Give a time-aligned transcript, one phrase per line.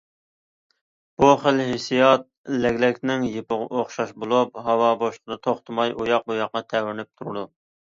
[1.23, 2.25] بۇ خىل ھېسسىيات
[2.65, 7.51] لەگلەكنىڭ يىپىغا ئوخشاش بولۇپ، ھاۋا بوشلۇقىدا توختىماي ئۇياق- بۇياققا تەۋرىنىپ تۇرىدۇ.